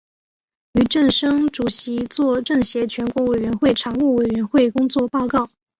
[0.73, 5.47] 俞正声主席作政协全国委员会常务委员会工作报告。